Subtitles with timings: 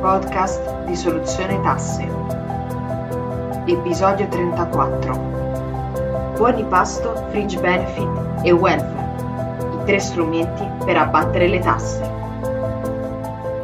[0.00, 2.08] podcast di Soluzione Tasse.
[3.66, 6.32] Episodio 34.
[6.36, 8.08] Buoni pasto, fringe benefit
[8.42, 9.74] e welfare.
[9.74, 12.00] I tre strumenti per abbattere le tasse.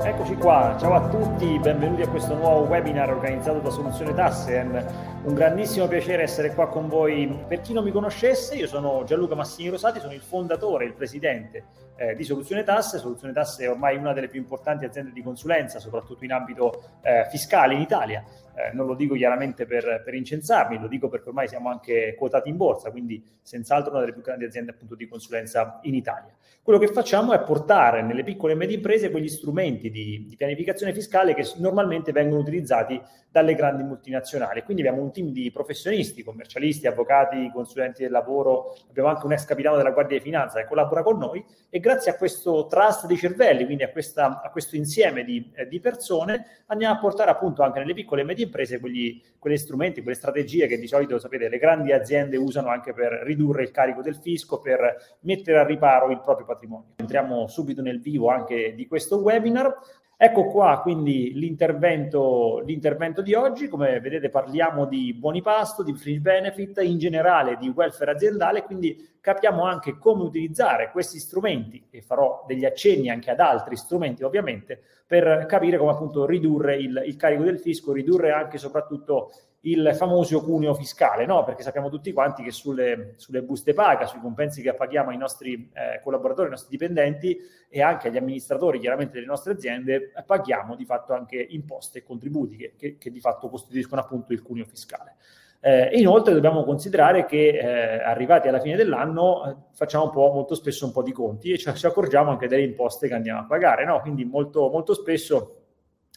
[0.03, 5.15] Eccoci qua, ciao a tutti, benvenuti a questo nuovo webinar organizzato da Soluzione Tasse.
[5.27, 7.26] Un grandissimo piacere essere qua con voi.
[7.49, 11.65] Per chi non mi conoscesse, io sono Gianluca Massini Rosati, sono il fondatore, il presidente
[11.97, 12.99] eh, di Soluzione Tasse.
[12.99, 17.27] Soluzione Tasse è ormai una delle più importanti aziende di consulenza, soprattutto in ambito eh,
[17.29, 18.23] fiscale in Italia.
[18.55, 22.49] Eh, non lo dico chiaramente per, per, incensarmi, lo dico perché ormai siamo anche quotati
[22.49, 26.33] in borsa, quindi senz'altro una delle più grandi aziende appunto di consulenza in Italia.
[26.63, 30.95] Quello che facciamo è portare nelle piccole e medie imprese quegli strumenti di, di pianificazione
[30.95, 34.63] fiscale che normalmente vengono utilizzati dalle grandi multinazionali.
[34.63, 39.47] Quindi abbiamo un team di professionisti, commercialisti, avvocati, consulenti del lavoro, abbiamo anche un ex
[39.47, 43.16] capitano della Guardia di Finanza che collabora con noi e grazie a questo trust di
[43.16, 47.62] cervelli, quindi a, questa, a questo insieme di, eh, di, persone, andiamo a portare appunto
[47.62, 51.48] anche nelle piccole e medie imprese quegli, quegli strumenti, quelle strategie che di solito, sapete,
[51.48, 56.10] le grandi aziende usano anche per ridurre il carico del fisco, per mettere a riparo
[56.10, 56.93] il proprio patrimonio.
[56.96, 59.74] Entriamo subito nel vivo anche di questo webinar.
[60.19, 66.20] Ecco qua quindi l'intervento, l'intervento, di oggi, come vedete parliamo di buoni pasto, di fringe
[66.20, 72.44] benefit, in generale di welfare aziendale, quindi capiamo anche come utilizzare questi strumenti e farò
[72.47, 77.42] degli accenni anche ad altri strumenti ovviamente per capire come appunto ridurre il, il carico
[77.42, 79.33] del fisco, ridurre anche e soprattutto
[79.67, 81.42] il famoso cuneo fiscale, no?
[81.45, 85.70] perché sappiamo tutti quanti che sulle, sulle buste paga, sui compensi che paghiamo ai nostri
[85.72, 87.36] eh, collaboratori, ai nostri dipendenti
[87.69, 92.56] e anche agli amministratori chiaramente delle nostre aziende, paghiamo di fatto anche imposte e contributi
[92.56, 95.17] che, che, che di fatto costituiscono appunto il cuneo fiscale.
[95.59, 100.55] Eh, inoltre dobbiamo considerare che eh, arrivati alla fine dell'anno eh, facciamo un po', molto
[100.55, 103.47] spesso un po' di conti e ci, ci, accorgiamo anche delle imposte che andiamo a
[103.47, 104.00] pagare, no?
[104.00, 105.62] quindi molto, molto spesso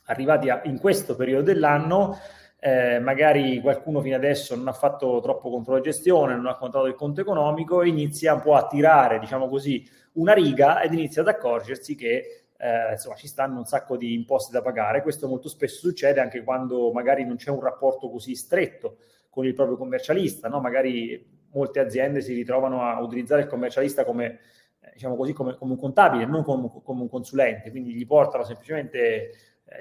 [0.06, 2.18] arrivati a, in questo periodo dell'anno
[2.60, 6.98] eh, magari qualcuno fino adesso non ha fatto troppo controllo gestione, non ha controllato il
[6.98, 11.96] conto economico, inizia un po' a tirare, diciamo così, una riga ed inizia ad accorgersi
[11.96, 15.02] che eh, insomma, ci stanno un sacco di imposte da pagare.
[15.02, 18.98] Questo molto spesso succede anche quando magari non c'è un rapporto così stretto
[19.30, 20.60] con il proprio commercialista, no?
[20.60, 24.40] magari molte aziende si ritrovano a utilizzare il commercialista come,
[24.82, 28.44] eh, diciamo così, come, come un contabile, non come, come, un consulente, quindi gli portano
[28.44, 29.32] semplicemente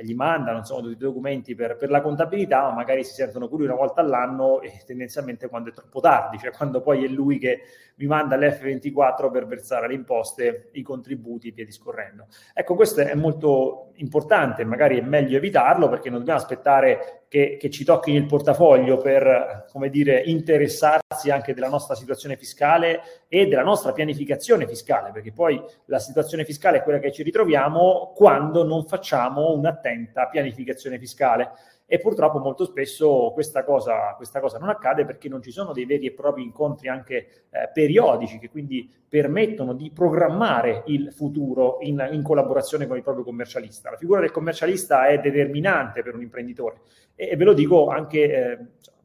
[0.03, 3.65] gli mandano insomma, tutti i documenti per, per, la contabilità, ma magari si sentono curi
[3.65, 7.63] una volta all'anno e tendenzialmente quando è troppo tardi, cioè quando poi è lui che
[7.97, 12.27] mi manda l'F24 per versare le imposte, i contributi, via discorrendo.
[12.53, 17.71] Ecco, questo è molto importante, magari è meglio evitarlo perché non dobbiamo aspettare che, che
[17.71, 23.63] ci tocchi il portafoglio per, come dire, interessarsi anche della nostra situazione fiscale e della
[23.63, 28.87] nostra pianificazione fiscale, perché poi la situazione fiscale è quella che ci ritroviamo quando non
[28.87, 31.51] facciamo un'attenta pianificazione fiscale
[31.91, 35.87] e purtroppo molto spesso questa cosa, questa cosa, non accade perché non ci sono dei
[35.87, 42.07] veri e propri incontri anche eh, periodici che quindi permettono di programmare il futuro in,
[42.13, 43.91] in, collaborazione con il proprio commercialista.
[43.91, 46.83] La figura del commercialista è determinante per un imprenditore
[47.15, 48.59] e, e ve lo dico anche eh,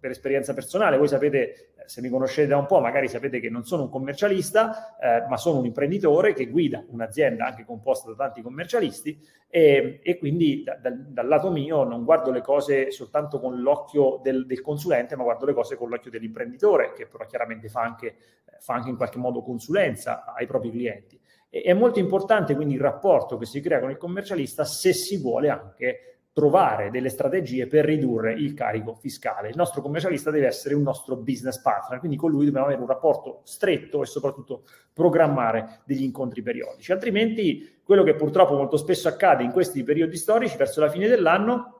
[0.03, 0.97] per esperienza personale.
[0.97, 4.97] Voi sapete se mi conoscete da un po', magari sapete che non sono un commercialista,
[4.97, 10.17] eh, ma sono un imprenditore che guida un'azienda anche composta da tanti commercialisti e, e
[10.17, 14.59] quindi da, da, dal lato mio non guardo le cose soltanto con l'occhio del, del,
[14.59, 18.15] consulente, ma guardo le cose con l'occhio dell'imprenditore, che però chiaramente fa anche,
[18.59, 21.17] fa anche in qualche modo consulenza ai propri clienti.
[21.49, 25.15] E, è molto importante quindi il rapporto che si crea con il commercialista se si
[25.21, 29.49] vuole anche trovare delle strategie per ridurre il carico fiscale.
[29.49, 32.87] Il nostro commercialista deve essere un nostro business partner, quindi con lui dobbiamo avere un
[32.87, 36.91] rapporto stretto e soprattutto programmare degli incontri periodici.
[36.91, 41.77] Altrimenti quello che purtroppo molto spesso accade in questi periodi storici verso la fine dell'anno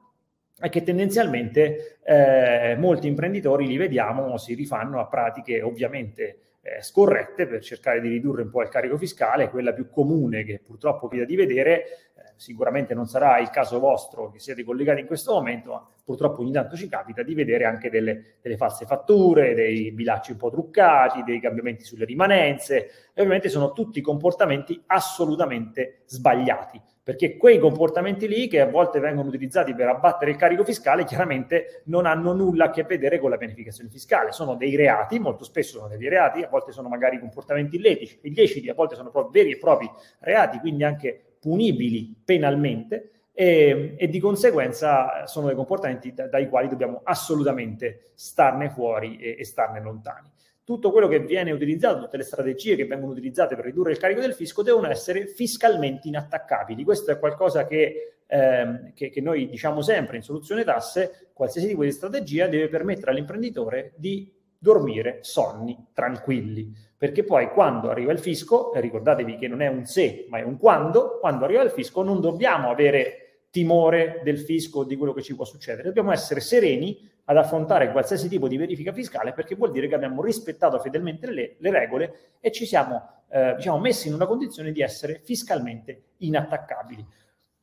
[0.60, 7.46] è che tendenzialmente eh, molti imprenditori li vediamo si rifanno a pratiche ovviamente eh, scorrette
[7.46, 11.26] per cercare di ridurre un po' il carico fiscale, quella più comune che purtroppo vi
[11.26, 15.88] di vedere, sicuramente non sarà il caso vostro che siete collegati in questo momento, ma
[16.04, 20.38] purtroppo ogni tanto ci capita di vedere anche delle, delle false fatture, dei bilanci un
[20.38, 27.60] po' truccati, dei cambiamenti sulle rimanenze, e ovviamente sono tutti comportamenti assolutamente sbagliati perché quei
[27.60, 32.32] comportamenti lì che a volte vengono utilizzati per abbattere il carico fiscale chiaramente non hanno
[32.32, 36.08] nulla a che vedere con la pianificazione fiscale, sono dei reati, molto spesso sono dei
[36.08, 39.90] reati, a volte sono magari comportamenti illeciti, a volte sono proprio veri e propri
[40.20, 46.70] reati, quindi anche punibili penalmente e, e di conseguenza sono dei comportamenti da, dai quali
[46.70, 50.32] dobbiamo assolutamente starne fuori e, e starne lontani
[50.64, 54.22] tutto quello che viene utilizzato, tutte le strategie che vengono utilizzate per ridurre il carico
[54.22, 56.84] del fisco devono essere fiscalmente inattaccabili.
[56.84, 61.84] Questo è qualcosa che ehm, che, che noi diciamo sempre in soluzione tasse, qualsiasi tipo
[61.84, 68.72] di strategia deve permettere all'imprenditore di dormire sonni tranquilli, perché poi quando arriva il fisco,
[68.74, 72.22] ricordatevi che non è un se, ma è un quando, quando arriva il fisco non
[72.22, 73.23] dobbiamo avere
[73.54, 78.28] timore del fisco di quello che ci può succedere, dobbiamo essere sereni ad affrontare qualsiasi
[78.28, 82.52] tipo di verifica fiscale perché vuol dire che abbiamo rispettato fedelmente le, le regole e
[82.52, 87.06] ci siamo eh, diciamo, messi in una condizione di essere fiscalmente inattaccabili.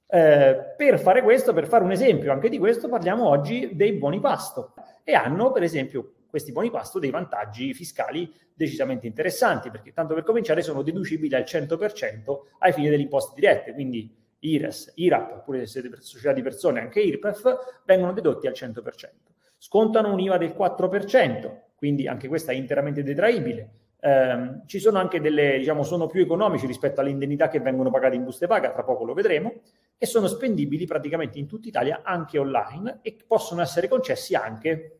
[0.06, 4.20] Eh, per fare questo, per fare un esempio anche di questo, parliamo oggi dei buoni
[4.20, 10.14] pasto e hanno per esempio questi buoni pasto dei vantaggi fiscali decisamente interessanti, perché tanto
[10.14, 15.66] per cominciare sono deducibili al 100% ai fini delle imposte dirette, quindi IRES, IRAP, oppure
[15.66, 18.82] se società di persone anche IRPEF, vengono dedotti al 100%.
[19.56, 23.70] Scontano un IVA del 4%, quindi anche questa è interamente detraibile.
[24.00, 28.16] Eh, ci sono anche delle, diciamo, sono più economici rispetto alle indennità che vengono pagate
[28.16, 29.60] in buste paga, tra poco lo vedremo,
[29.98, 34.99] e sono spendibili praticamente in tutta Italia anche online e possono essere concessi anche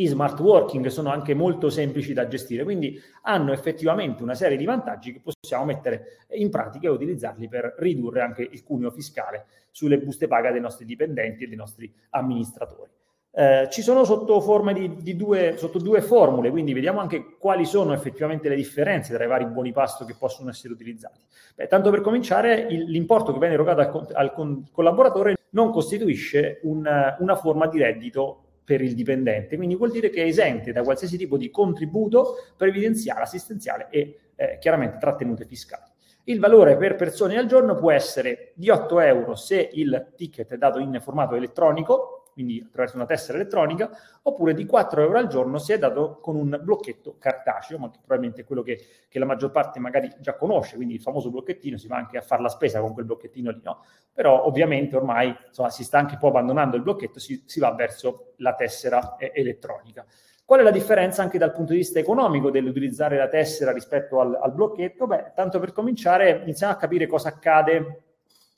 [0.00, 4.64] i smart working sono anche molto semplici da gestire, quindi hanno effettivamente una serie di
[4.64, 9.98] vantaggi che possiamo mettere in pratica e utilizzarli per ridurre anche il cuneo fiscale sulle
[9.98, 12.90] buste paga dei nostri dipendenti e dei nostri amministratori.
[13.32, 14.42] Eh, ci sono sotto
[14.72, 19.22] di, di due, sotto due formule, quindi vediamo anche quali sono effettivamente le differenze tra
[19.22, 21.20] i vari buoni pasto che possono essere utilizzati.
[21.54, 26.88] Beh, tanto per cominciare, il, l'importo che viene erogato al, al collaboratore non costituisce un,
[27.18, 31.16] una forma di reddito per il dipendente, quindi vuol dire che è esente da qualsiasi
[31.16, 35.90] tipo di contributo previdenziale, assistenziale e eh, chiaramente trattenute fiscali.
[36.24, 40.56] Il valore per persone al giorno può essere di 8 euro se il ticket è
[40.56, 43.90] dato in formato elettronico, quindi attraverso una tessera elettronica,
[44.22, 47.98] oppure di 4 euro al giorno se è dato con un blocchetto cartaceo, ma che
[47.98, 51.76] probabilmente è quello che, che, la maggior parte magari già conosce, quindi il famoso blocchettino,
[51.76, 53.84] si va anche a fare la spesa con quel blocchettino lì, no?
[54.12, 57.72] Però ovviamente ormai insomma, si sta anche un po' abbandonando il blocchetto, si, si va
[57.74, 60.06] verso la tessera eh, elettronica.
[60.44, 64.36] Qual è la differenza anche dal punto di vista economico dell'utilizzare la tessera rispetto al,
[64.40, 65.06] al blocchetto?
[65.06, 68.04] Beh, tanto per cominciare, iniziamo a capire cosa accade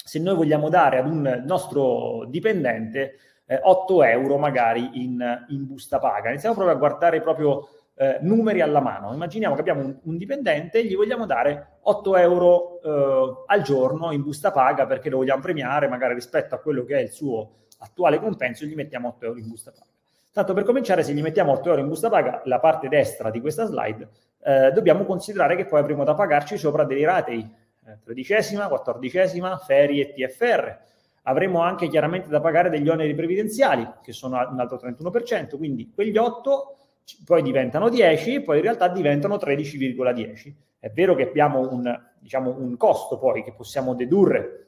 [0.05, 3.19] se noi vogliamo dare ad un nostro dipendente
[3.53, 6.31] eh, 8 euro magari in, in, busta paga.
[6.31, 9.13] Iniziamo proprio a guardare proprio eh, numeri alla mano.
[9.13, 14.13] Immaginiamo che abbiamo un, un, dipendente e gli vogliamo dare 8 euro eh, al giorno
[14.13, 17.67] in busta paga perché lo vogliamo premiare, magari rispetto a quello che è il suo
[17.81, 19.87] attuale compenso, gli mettiamo 8 euro in busta paga.
[20.33, 23.41] Tanto per cominciare, se gli mettiamo 8 euro in busta paga, la parte destra di
[23.41, 24.09] questa slide,
[24.45, 27.41] eh, dobbiamo considerare che poi avremo da pagarci sopra dei ratei,
[27.85, 30.91] eh, tredicesima, quattordicesima, ferie e TFR
[31.23, 36.17] Avremo anche chiaramente da pagare degli oneri previdenziali, che sono un altro 31%, quindi quegli
[36.17, 36.77] 8
[37.25, 40.55] poi diventano 10 e poi in realtà diventano 13,10.
[40.79, 44.67] È vero che abbiamo un, diciamo, un costo poi che possiamo dedurre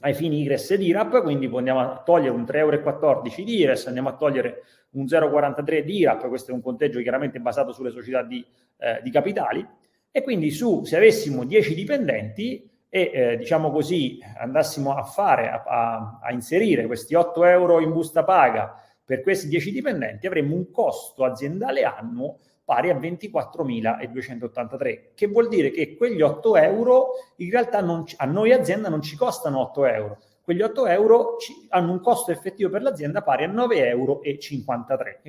[0.00, 4.08] ai fini IRES ed IRAP, quindi andiamo a togliere un 3,14 euro di IRES, andiamo
[4.08, 4.62] a togliere
[4.92, 8.44] un 0,43 di IRAP, questo è un conteggio chiaramente basato sulle società di,
[8.78, 9.66] eh, di capitali,
[10.10, 15.62] e quindi su, se avessimo 10 dipendenti, e eh, diciamo così andassimo a fare, a,
[15.66, 20.70] a, a, inserire questi 8 euro in busta paga per questi 10 dipendenti, avremmo un
[20.70, 27.80] costo aziendale annuo pari a 24.283, che vuol dire che quegli 8 euro in realtà
[27.80, 32.00] non, a noi azienda non ci costano 8 euro, quegli 8 euro ci, hanno un
[32.00, 34.38] costo effettivo per l'azienda pari a 9,53 euro e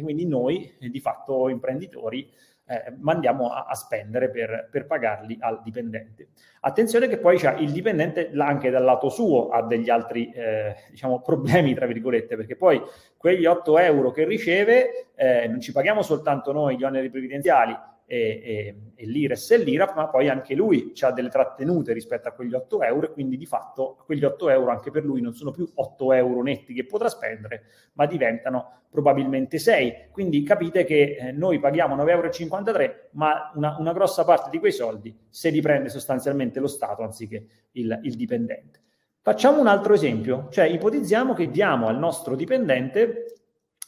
[0.02, 2.30] quindi noi eh, di fatto imprenditori
[2.66, 6.30] eh, mandiamo a, a spendere per, per, pagarli al dipendente.
[6.62, 11.74] Attenzione che poi il dipendente anche dal lato suo ha degli altri eh, diciamo, problemi,
[11.74, 12.82] tra virgolette, perché poi
[13.18, 17.78] quegli 8 euro che riceve eh, non ci paghiamo soltanto noi gli oneri previdenziali,
[18.14, 22.32] e, e, e l'IRES e l'IRAP, ma poi anche lui ha delle trattenute rispetto a
[22.32, 25.50] quegli 8 euro e quindi di fatto quegli 8 euro anche per lui non sono
[25.50, 30.10] più 8 euro netti che potrà spendere, ma diventano probabilmente 6.
[30.12, 34.72] Quindi capite che eh, noi paghiamo 9,53 euro, ma una, una, grossa parte di quei
[34.72, 38.82] soldi se li prende sostanzialmente lo Stato anziché il, il dipendente.
[39.22, 43.33] Facciamo un altro esempio, cioè ipotizziamo che diamo al nostro dipendente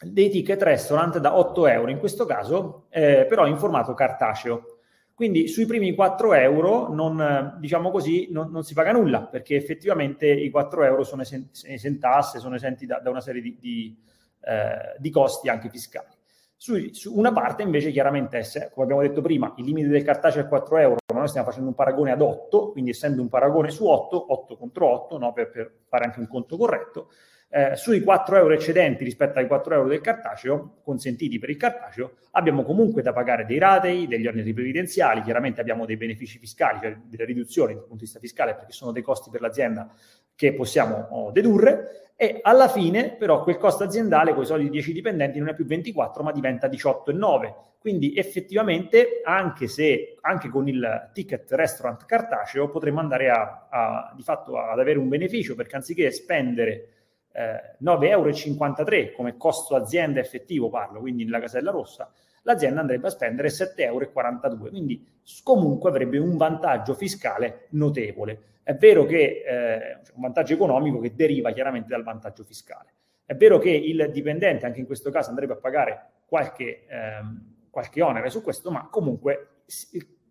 [0.01, 4.79] dei ticket restaurant da 8 euro, in questo caso eh, però in formato cartaceo.
[5.13, 10.27] Quindi sui primi 4 euro non, diciamo così, non, non, si paga nulla perché effettivamente
[10.27, 13.97] i 4 euro sono esentasse, sono esenti da, da una serie di, di,
[14.41, 16.09] eh, di, costi anche fiscali.
[16.57, 20.43] Su, su, una parte invece chiaramente, è, come abbiamo detto prima, il limite del cartaceo
[20.43, 23.69] è 4 euro, ma noi stiamo facendo un paragone ad 8, quindi essendo un paragone
[23.69, 27.09] su 8, 8 contro 8, no, per, per fare anche un conto corretto,
[27.55, 32.15] eh, sui 4 euro eccedenti rispetto ai 4 euro del cartaceo, consentiti per il cartaceo,
[32.31, 36.97] abbiamo comunque da pagare dei ratei, degli oneri previdenziali, chiaramente abbiamo dei benefici fiscali, cioè
[37.05, 39.89] delle riduzioni dal punto di vista fiscale, perché sono dei costi per l'azienda
[40.35, 44.91] che possiamo oh, dedurre e alla fine però quel costo aziendale con i soliti 10
[44.91, 47.53] dipendenti non è più 24 ma diventa 18,9.
[47.79, 54.23] Quindi effettivamente anche se anche con il ticket restaurant cartaceo potremmo andare a, a, di
[54.23, 56.89] fatto ad avere un beneficio perché anziché spendere
[57.35, 62.09] eh, 9,53 euro come costo azienda effettivo parlo, quindi nella casella rossa,
[62.43, 65.05] l'azienda andrebbe a spendere 7,42 euro, quindi
[65.43, 68.53] comunque avrebbe un vantaggio fiscale notevole.
[68.63, 72.93] È vero che eh, un vantaggio economico che deriva chiaramente dal vantaggio fiscale.
[73.25, 78.01] È vero che il dipendente, anche in questo caso, andrebbe a pagare qualche, ehm, qualche
[78.01, 79.63] onere su questo, ma comunque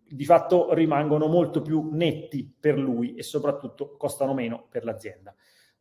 [0.07, 5.35] di fatto rimangono molto più netti per lui e soprattutto costano meno per l'azienda.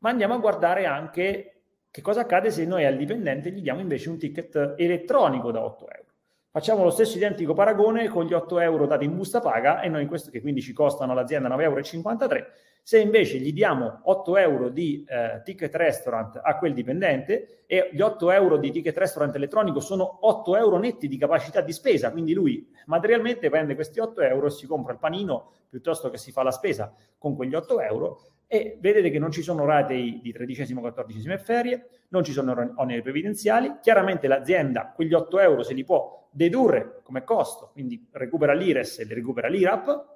[0.05, 4.11] Ma andiamo a guardare anche che cosa accade se noi al dipendente gli diamo invece
[4.11, 6.09] un ticket elettronico da 8 euro.
[6.51, 10.05] Facciamo lo stesso identico paragone con gli 8 euro dati in busta paga e noi
[10.05, 12.47] questo che quindi ci costano all'azienda 9,53 euro.
[12.83, 18.03] Se invece gli diamo 8 euro di eh, ticket restaurant a quel dipendente e gli
[18.03, 22.35] 8 euro di ticket restaurant elettronico sono 8 euro netti di capacità di spesa, quindi
[22.35, 26.43] lui materialmente prende questi 8 euro e si compra il panino piuttosto che si fa
[26.43, 30.81] la spesa con quegli 8 euro e vedete che non ci sono rate di tredicesimo,
[30.81, 35.85] quattordicesimo e ferie, non ci sono oneri previdenziali, chiaramente l'azienda quegli 8 euro se li
[35.85, 40.13] può dedurre come costo, quindi recupera l'IRES e recupera l'IRAP,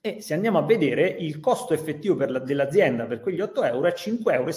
[0.00, 3.92] e se andiamo a vedere il costo effettivo la, dell'azienda per quegli 8 euro è
[3.92, 4.52] 5,77 euro.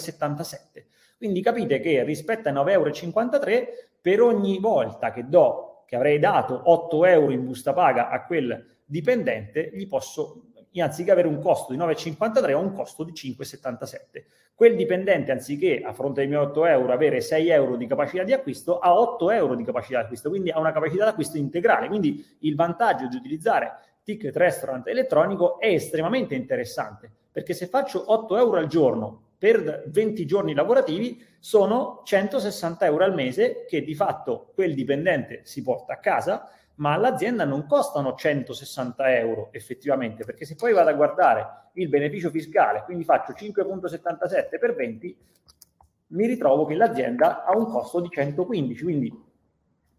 [1.16, 3.66] Quindi capite che rispetto ai 9,53 euro
[4.00, 8.76] per ogni volta che do, che avrei dato 8 euro in busta paga a quel
[8.84, 10.50] dipendente, gli posso
[10.80, 14.24] anziché avere un costo di 9,53 ho un costo di 5,77.
[14.54, 18.32] Quel dipendente, anziché a fronte dei miei 8 euro avere 6 euro di capacità di
[18.32, 21.86] acquisto, ha 8 euro di capacità di acquisto, quindi ha una capacità di acquisto integrale.
[21.86, 28.36] Quindi il vantaggio di utilizzare ticket restaurant elettronico è estremamente interessante, perché se faccio 8
[28.36, 34.50] euro al giorno per 20 giorni lavorativi sono 160 euro al mese che di fatto
[34.54, 40.54] quel dipendente si porta a casa ma all'azienda non costano 160 euro effettivamente, perché se
[40.54, 45.16] poi vado a guardare il beneficio fiscale, quindi faccio 5,77 per 20,
[46.08, 49.26] mi ritrovo che l'azienda ha un costo di 115, quindi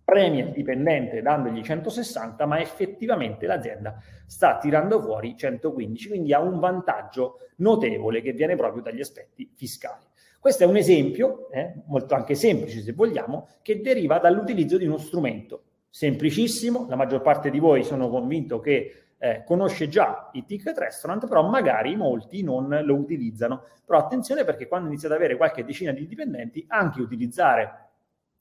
[0.03, 6.59] premia il dipendente dandogli 160, ma effettivamente l'azienda sta tirando fuori 115, quindi ha un
[6.59, 10.05] vantaggio notevole che viene proprio dagli aspetti fiscali.
[10.39, 14.97] Questo è un esempio, eh, molto anche semplice se vogliamo, che deriva dall'utilizzo di uno
[14.97, 20.77] strumento semplicissimo, la maggior parte di voi sono convinto che eh, conosce già i ticket
[20.77, 23.63] restaurant, però magari molti non lo utilizzano.
[23.85, 27.87] Però attenzione perché quando iniziate ad avere qualche decina di dipendenti, anche utilizzare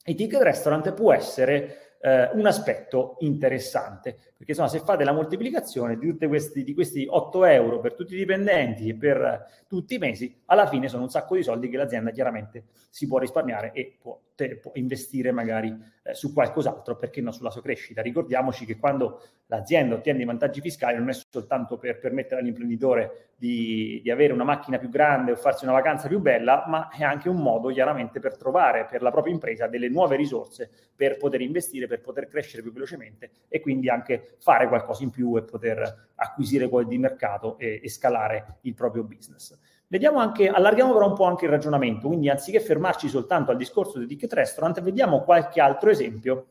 [0.05, 5.99] i ticket restaurant può essere eh, un aspetto interessante, perché insomma se fate la moltiplicazione
[5.99, 10.43] di, questi, di questi 8 euro per tutti i dipendenti e per tutti i mesi,
[10.47, 14.19] alla fine sono un sacco di soldi che l'azienda chiaramente si può risparmiare e può,
[14.35, 18.01] te, può investire magari eh, su qualcos'altro, perché non sulla sua crescita.
[18.01, 24.01] Ricordiamoci che quando l'azienda ottiene i vantaggi fiscali non è soltanto per permettere all'imprenditore di,
[24.03, 27.29] di avere una macchina più grande o farsi una vacanza più bella, ma è anche
[27.29, 31.87] un modo chiaramente per trovare per la propria impresa delle nuove risorse per poter investire,
[31.89, 36.69] per poter crescere più velocemente e quindi anche fare qualcosa in più e poter acquisire
[36.69, 39.59] quel di mercato e, e scalare il proprio business.
[39.89, 43.99] Vediamo anche, allarghiamo però un po' anche il ragionamento, quindi anziché fermarci soltanto al discorso
[43.99, 46.47] del ticket restaurant, vediamo qualche altro esempio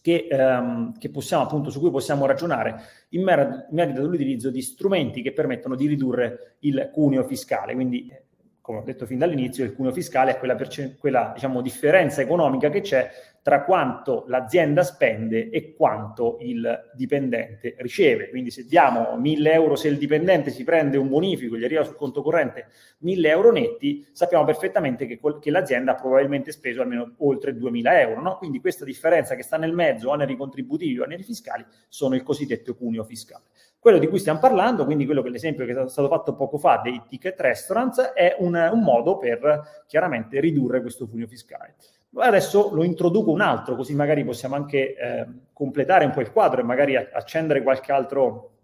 [0.00, 5.20] che, ehm, che possiamo, appunto, su cui possiamo ragionare in, in merito all'utilizzo di strumenti
[5.20, 7.74] che permettono di ridurre il cuneo fiscale.
[7.74, 8.10] Quindi
[8.66, 12.68] come ho detto fin dall'inizio, il cuneo fiscale è quella, perce- quella diciamo, differenza economica
[12.68, 13.08] che c'è
[13.46, 18.28] tra quanto l'azienda spende e quanto il dipendente riceve.
[18.28, 21.94] Quindi se diamo 1000 euro, se il dipendente si prende un bonifico, gli arriva sul
[21.94, 22.66] conto corrente
[22.98, 28.20] 1000 euro netti, sappiamo perfettamente che, che l'azienda ha probabilmente speso almeno oltre 2000 euro.
[28.20, 28.36] No?
[28.36, 32.74] Quindi questa differenza che sta nel mezzo, oneri contributivi o oneri fiscali, sono il cosiddetto
[32.74, 33.44] cuneo fiscale.
[33.78, 36.80] Quello di cui stiamo parlando, quindi quello che l'esempio che è stato fatto poco fa
[36.82, 41.76] dei ticket restaurants, è un, un modo per chiaramente ridurre questo cuneo fiscale.
[42.14, 46.60] Adesso lo introduco un altro, così magari possiamo anche eh, completare un po' il quadro
[46.60, 48.58] e magari accendere qualche altro,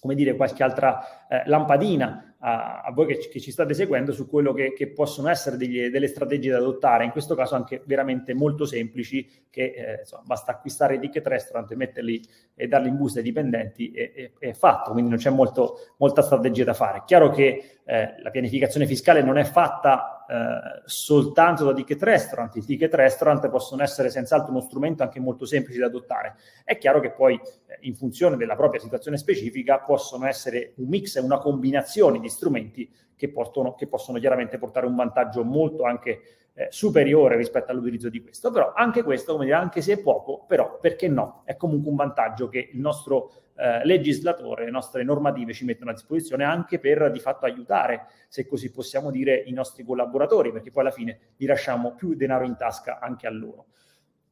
[0.00, 4.28] come dire, qualche altra eh, lampadina a, a voi che, che, ci state seguendo su
[4.28, 8.34] quello che, che possono essere degli, delle strategie da adottare, in questo caso anche veramente
[8.34, 12.20] molto semplici, che eh, insomma, basta acquistare i ticket restaurant e metterli
[12.54, 16.64] e darli in busta ai dipendenti e è fatto, quindi non c'è molto, molta strategia
[16.64, 17.02] da fare.
[17.06, 22.64] Chiaro che eh, la pianificazione fiscale non è fatta eh, soltanto da ticket restaurant, i
[22.64, 26.36] ticket restaurant possono essere senz'altro uno strumento anche molto semplice da adottare.
[26.64, 31.16] È chiaro che poi eh, in funzione della propria situazione specifica possono essere un mix
[31.16, 36.41] e una combinazione di strumenti che, portano, che possono chiaramente portare un vantaggio molto anche
[36.54, 38.50] eh, superiore rispetto all'utilizzo di questo.
[38.50, 41.42] Però anche questo, come dire, anche se è poco, però perché no?
[41.44, 45.94] È comunque un vantaggio che il nostro eh, legislatore, le nostre normative ci mettono a
[45.94, 50.82] disposizione anche per di fatto aiutare, se così possiamo dire, i nostri collaboratori, perché poi
[50.82, 53.66] alla fine gli lasciamo più denaro in tasca anche a loro.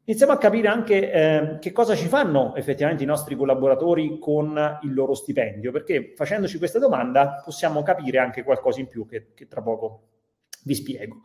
[0.04, 4.92] Iniziamo a capire anche eh, che cosa ci fanno effettivamente i nostri collaboratori con il
[4.92, 9.62] loro stipendio, perché facendoci questa domanda possiamo capire anche qualcosa in più che, che tra
[9.62, 10.08] poco
[10.64, 11.20] vi spiego.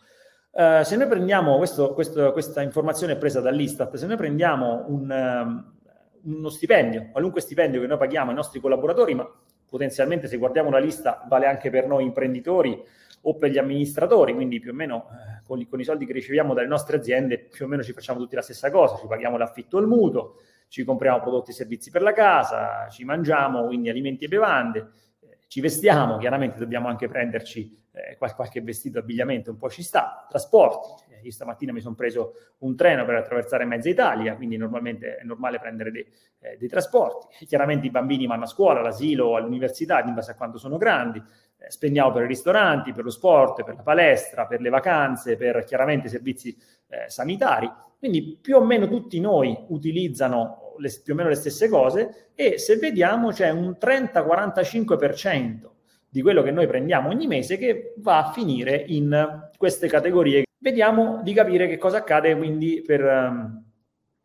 [0.55, 6.33] Uh, se noi prendiamo, questo, questo, questa informazione presa dall'Istat, se noi prendiamo un, um,
[6.33, 9.29] uno stipendio, qualunque stipendio che noi paghiamo ai nostri collaboratori, ma
[9.69, 12.81] potenzialmente se guardiamo la lista vale anche per noi imprenditori
[13.23, 16.53] o per gli amministratori, quindi più o meno eh, con, con, i soldi che riceviamo
[16.53, 19.77] dalle nostre aziende più o meno ci facciamo tutti la stessa cosa, ci paghiamo l'affitto
[19.77, 20.35] il mutuo,
[20.69, 24.79] ci compriamo prodotti e servizi per la casa, ci mangiamo, quindi alimenti e bevande,
[25.19, 30.25] eh, ci vestiamo, chiaramente dobbiamo anche prenderci eh, qualche vestito, abbigliamento, un po' ci sta,
[30.29, 31.03] trasporti.
[31.13, 35.23] Eh, io stamattina mi sono preso un treno per attraversare mezza Italia, quindi normalmente è
[35.23, 36.05] normale prendere dei,
[36.39, 37.27] eh, dei trasporti.
[37.39, 41.19] E chiaramente i bambini vanno a scuola, all'asilo, all'università, in base a quanto sono grandi.
[41.57, 45.63] Eh, spendiamo per i ristoranti, per lo sport, per la palestra, per le vacanze, per
[45.63, 46.55] chiaramente i servizi
[46.87, 47.71] eh, sanitari.
[47.97, 52.57] Quindi più o meno tutti noi utilizzano le, più o meno le stesse cose e
[52.57, 55.74] se vediamo c'è un 30-45%
[56.15, 60.45] di quello che noi prendiamo ogni mese che va a finire in queste categorie.
[60.57, 63.61] Vediamo di capire che cosa accade quindi per, um,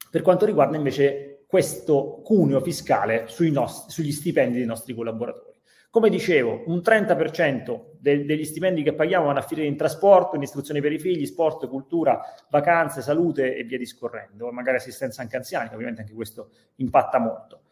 [0.09, 5.59] per quanto riguarda invece questo cuneo fiscale nostri, sugli stipendi dei nostri collaboratori.
[5.91, 10.43] Come dicevo, un 30% de- degli stipendi che paghiamo vanno a finire in trasporto, in
[10.43, 12.21] istruzione per i figli, sport, cultura,
[12.51, 17.63] vacanze, salute e via discorrendo, magari assistenza anche anziani, ovviamente anche questo impatta molto.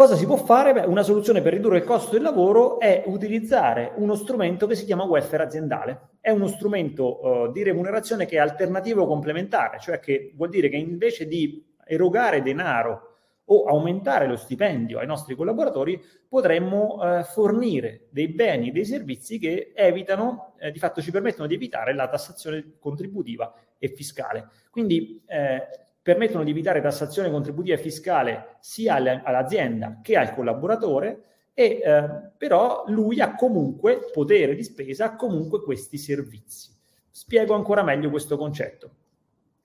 [0.00, 0.72] Cosa si può fare?
[0.72, 4.86] Beh, una soluzione per ridurre il costo del lavoro è utilizzare uno strumento che si
[4.86, 6.12] chiama welfare aziendale.
[6.22, 10.76] È uno strumento uh, di remunerazione che è alternativo complementare, cioè che vuol dire che
[10.78, 13.08] invece di erogare denaro
[13.44, 19.38] o aumentare lo stipendio ai nostri collaboratori, potremmo eh, fornire dei beni e dei servizi
[19.38, 24.48] che evitano, eh, di fatto ci permettono di evitare la tassazione contributiva e fiscale.
[24.70, 31.80] Quindi eh, permettono di evitare tassazione contributiva e fiscale sia all'azienda che al collaboratore e
[31.84, 36.70] eh, però lui ha comunque potere di spesa, ha comunque questi servizi.
[37.10, 38.90] Spiego ancora meglio questo concetto.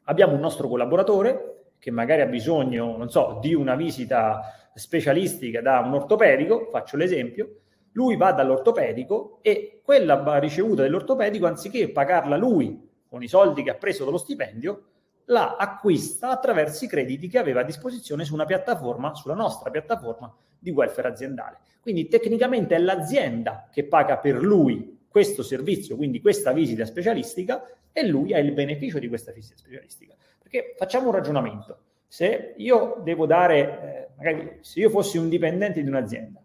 [0.04, 4.42] Abbiamo un nostro collaboratore che magari ha bisogno, non so, di una visita
[4.74, 7.60] specialistica da un ortopedico, faccio l'esempio,
[7.94, 13.76] lui va dall'ortopedico e quella ricevuta dell'ortopedico, anziché pagarla lui con i soldi che ha
[13.76, 14.84] preso dallo stipendio,
[15.26, 20.34] la acquista attraverso i crediti che aveva a disposizione su una piattaforma, sulla nostra piattaforma
[20.60, 21.60] di welfare aziendale.
[21.82, 28.06] Quindi tecnicamente è l'azienda che paga per lui questo servizio, quindi questa visita specialistica, e
[28.06, 30.14] lui ha il beneficio di questa visita specialistica.
[30.42, 31.80] Perché facciamo un ragionamento.
[32.08, 36.42] Se io devo dare, eh, magari se io fossi un dipendente di un'azienda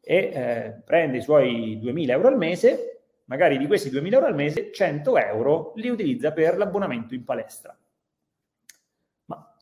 [0.00, 4.34] e eh, prende i suoi 2.000 euro al mese, magari di questi 2.000 euro al
[4.34, 7.76] mese, 100 euro li utilizza per l'abbonamento in palestra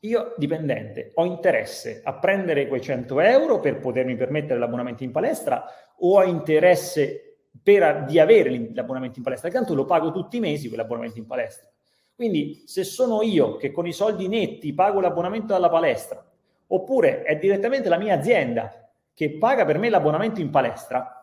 [0.00, 5.64] io dipendente ho interesse a prendere quei 100 euro per potermi permettere l'abbonamento in palestra
[5.98, 7.30] o ho interesse
[7.62, 9.50] per, di avere l'abbonamento in palestra?
[9.50, 11.68] Tanto lo pago tutti i mesi quell'abbonamento in palestra.
[12.14, 16.24] Quindi se sono io che con i soldi netti pago l'abbonamento alla palestra,
[16.68, 21.20] oppure è direttamente la mia azienda che paga per me l'abbonamento in palestra,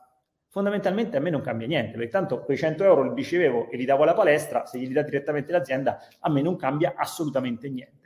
[0.50, 3.86] fondamentalmente a me non cambia niente, perché tanto quei 100 euro li ricevevo e li
[3.86, 7.97] davo alla palestra, se glieli dà direttamente l'azienda, a me non cambia assolutamente niente.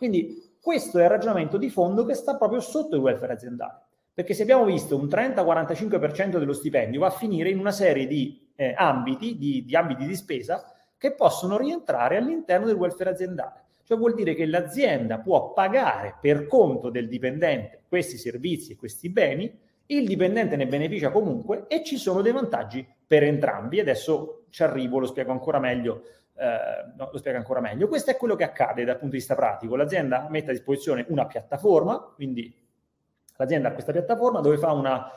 [0.00, 3.82] Quindi questo è il ragionamento di fondo che sta proprio sotto il welfare aziendale.
[4.14, 8.50] Perché se abbiamo visto un 30-45% dello stipendio va a finire in una serie di
[8.56, 13.64] eh, ambiti, di, di ambiti di spesa che possono rientrare all'interno del welfare aziendale.
[13.84, 19.10] Cioè vuol dire che l'azienda può pagare per conto del dipendente questi servizi e questi
[19.10, 23.80] beni, il dipendente ne beneficia comunque e ci sono dei vantaggi per entrambi.
[23.80, 26.04] Adesso ci arrivo, lo spiego ancora meglio
[26.40, 27.86] eh, no, lo spiego ancora meglio.
[27.86, 29.76] Questo è quello che accade dal punto di vista pratico.
[29.76, 32.52] L'azienda mette a disposizione una piattaforma, quindi
[33.36, 35.12] l'azienda ha questa piattaforma dove fa una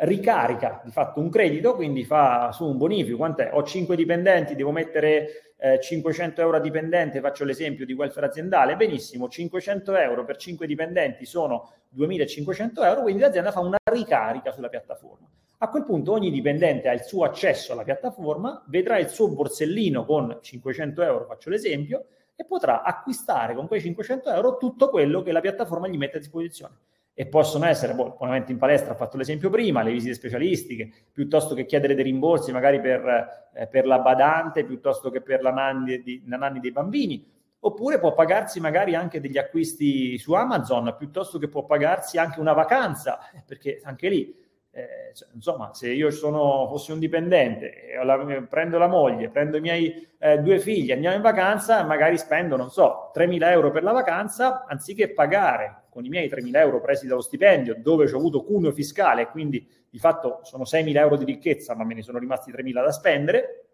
[0.00, 3.50] ricarica di fatto un credito, quindi fa su un bonifico, quant'è?
[3.52, 8.76] Ho 5 dipendenti, devo mettere eh, 500 euro a dipendente, faccio l'esempio di welfare aziendale,
[8.76, 14.68] benissimo, 500 euro per 5 dipendenti sono 2500 euro, quindi l'azienda fa una ricarica sulla
[14.68, 15.28] piattaforma.
[15.64, 20.04] A quel punto ogni dipendente ha il suo accesso alla piattaforma, vedrà il suo borsellino
[20.04, 22.04] con 500 euro, faccio l'esempio,
[22.36, 26.20] e potrà acquistare con quei 500 euro tutto quello che la piattaforma gli mette a
[26.20, 26.76] disposizione.
[27.16, 31.54] e possono essere, boh, ovviamente in palestra ho fatto l'esempio prima, le visite specialistiche, piuttosto
[31.54, 36.02] che chiedere dei rimborsi magari per, eh, per la badante, piuttosto che per la nanni,
[36.02, 37.24] di, la nanni dei bambini,
[37.60, 42.52] oppure può pagarsi magari anche degli acquisti su Amazon, piuttosto che può pagarsi anche una
[42.52, 44.43] vacanza, perché anche lì,
[44.76, 49.60] eh, cioè, insomma, se io sono, fossi un dipendente, la, prendo la moglie, prendo i
[49.60, 53.92] miei eh, due figli, andiamo in vacanza magari spendo, non so, 3.000 euro per la
[53.92, 58.72] vacanza, anziché pagare con i miei 3.000 euro presi dallo stipendio, dove ho avuto cuneo
[58.72, 62.72] fiscale, quindi di fatto sono 6.000 euro di ricchezza, ma me ne sono rimasti 3.000
[62.72, 63.66] da spendere,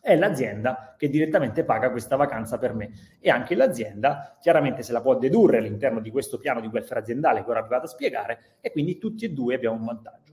[0.00, 2.92] è l'azienda che direttamente paga questa vacanza per me.
[3.18, 7.42] E anche l'azienda chiaramente se la può dedurre all'interno di questo piano di welfare aziendale
[7.42, 10.25] che ora vi vado a spiegare, e quindi tutti e due abbiamo un vantaggio.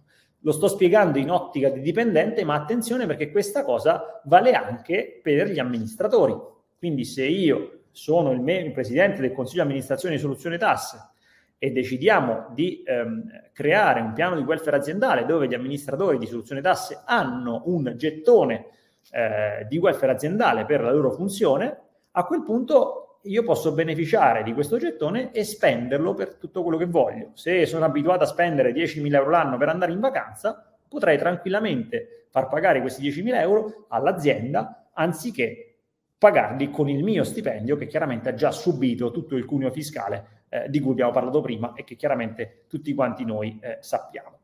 [0.43, 5.49] Lo sto spiegando in ottica di dipendente, ma attenzione perché questa cosa vale anche per
[5.49, 6.35] gli amministratori.
[6.77, 11.11] Quindi se io sono il, me- il presidente del consiglio di amministrazione di Soluzione Tasse
[11.63, 16.59] e decidiamo di ehm, creare un piano di welfare aziendale dove gli amministratori di soluzione
[16.59, 18.65] tasse hanno un gettone
[19.11, 21.79] eh, di welfare aziendale per la loro funzione,
[22.11, 26.85] a quel punto io posso beneficiare di questo gettone e spenderlo per tutto quello che
[26.85, 27.31] voglio.
[27.33, 32.47] Se sono abituato a spendere 10.000 euro l'anno per andare in vacanza, potrei tranquillamente far
[32.47, 35.77] pagare questi 10.000 euro all'azienda anziché
[36.17, 40.69] pagarli con il mio stipendio che chiaramente ha già subito tutto il cuneo fiscale eh,
[40.69, 44.39] di cui abbiamo parlato prima e che chiaramente tutti quanti noi eh, sappiamo.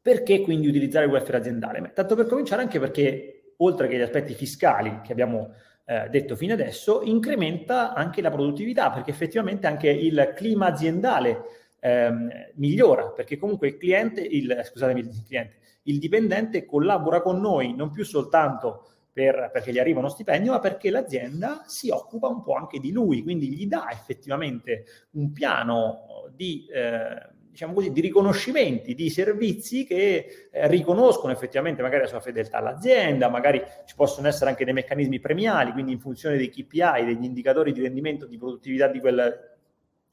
[0.00, 1.80] Perché quindi utilizzare il welfare aziendale?
[1.80, 5.50] Beh, tanto per cominciare anche perché, oltre che gli aspetti fiscali che abbiamo
[5.86, 12.28] eh, detto fino adesso, incrementa anche la produttività, perché effettivamente anche il clima aziendale ehm,
[12.56, 17.90] migliora, perché comunque il cliente, il, scusatemi, il cliente, il dipendente collabora con noi non
[17.90, 22.54] più soltanto per, perché gli arriva uno stipendio, ma perché l'azienda si occupa un po'
[22.54, 28.94] anche di lui, quindi gli dà effettivamente un piano di, eh, diciamo così, di riconoscimenti,
[28.94, 34.50] di servizi che eh, riconoscono effettivamente magari la sua fedeltà all'azienda, magari ci possono essere
[34.50, 38.88] anche dei meccanismi premiali, quindi in funzione dei KPI, degli indicatori di rendimento, di produttività
[38.88, 39.56] di quel,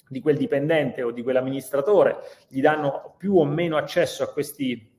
[0.08, 4.90] di quel dipendente o di quell'amministratore, gli danno più o meno accesso a questi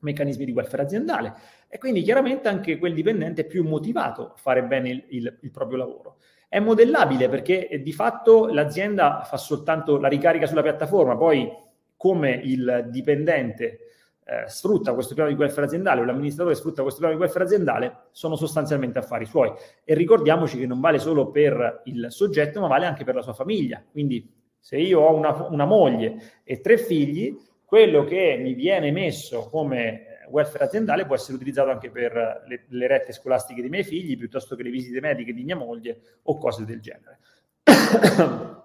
[0.00, 1.32] meccanismi di welfare aziendale
[1.68, 5.50] e quindi chiaramente anche quel dipendente è più motivato a fare bene il, il, il
[5.52, 6.16] proprio lavoro.
[6.48, 11.62] È modellabile perché eh, di fatto l'azienda fa soltanto la ricarica sulla piattaforma, poi
[12.04, 13.78] come il dipendente
[14.26, 18.08] eh, sfrutta questo piano di welfare aziendale o l'amministratore sfrutta questo piano di welfare aziendale
[18.10, 19.50] sono sostanzialmente affari suoi.
[19.84, 23.32] E ricordiamoci che non vale solo per il soggetto, ma vale anche per la sua
[23.32, 23.82] famiglia.
[23.90, 29.48] Quindi se io ho una, una moglie e tre figli, quello che mi viene messo
[29.48, 34.18] come welfare aziendale può essere utilizzato anche per le, le rette scolastiche dei miei figli,
[34.18, 37.18] piuttosto che le visite mediche di mia moglie o cose del genere.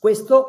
[0.00, 0.48] Questo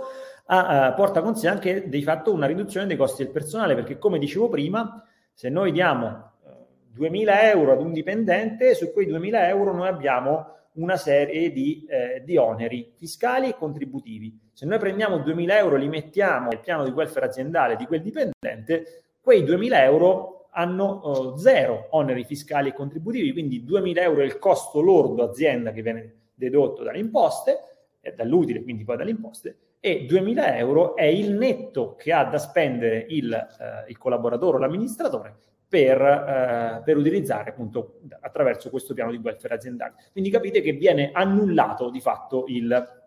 [0.50, 4.18] uh, porta con sé anche di fatto una riduzione dei costi del personale, perché come
[4.18, 9.74] dicevo prima, se noi diamo uh, 2.000 euro ad un dipendente, su quei 2.000 euro
[9.74, 14.40] noi abbiamo una serie di, eh, di, oneri fiscali e contributivi.
[14.54, 18.02] Se noi prendiamo 2.000 euro e li mettiamo nel piano di welfare aziendale di quel
[18.02, 24.26] dipendente, quei 2.000 euro hanno uh, zero oneri fiscali e contributivi, quindi 2.000 euro è
[24.26, 27.60] il costo lordo azienda che viene dedotto dalle imposte,
[28.02, 32.38] eh, dall'utile quindi poi dalle imposte, e 2.000 euro è il netto che ha da
[32.38, 35.38] spendere il, eh, il collaboratore o l'amministratore
[35.68, 39.94] per, eh, per, utilizzare appunto attraverso questo piano di welfare aziendale.
[40.12, 43.00] Quindi capite che viene annullato di fatto il,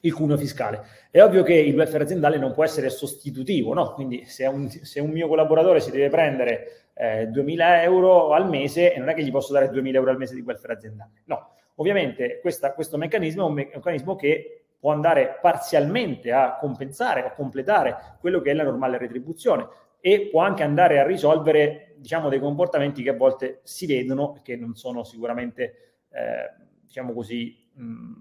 [0.00, 0.82] il cuneo fiscale.
[1.10, 3.94] È ovvio che il welfare aziendale non può essere sostitutivo, no?
[3.94, 8.94] Quindi se un, se un mio collaboratore si deve prendere eh, 2.000 euro al mese,
[8.98, 11.22] non è che gli posso dare 2.000 euro al mese di welfare aziendale.
[11.24, 17.32] No, ovviamente questa, questo meccanismo è un meccanismo che può andare parzialmente a compensare, a
[17.32, 19.66] completare quello che è la normale retribuzione
[19.98, 24.42] e può anche andare a risolvere, diciamo, dei comportamenti che a volte si vedono e
[24.42, 28.12] che non sono sicuramente, eh, diciamo così, mh,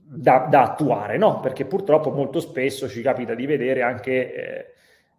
[0.00, 1.40] da, da, attuare, no?
[1.40, 4.66] Perché purtroppo molto spesso ci capita di vedere anche eh,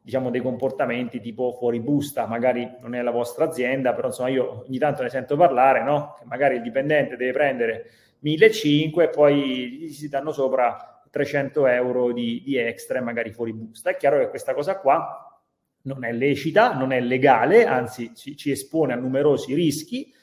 [0.02, 4.64] diciamo dei comportamenti tipo fuori busta, magari non è la vostra azienda, però insomma io
[4.66, 6.16] ogni tanto ne sento parlare, no?
[6.18, 7.92] Che magari il dipendente deve prendere
[8.24, 13.54] 1.500 e poi gli si danno sopra 300 euro di, di extra e magari fuori
[13.54, 13.90] busta.
[13.90, 15.42] È chiaro che questa cosa qua
[15.84, 20.14] non è lecita, non è legale, anzi ci, ci espone a numerosi rischi,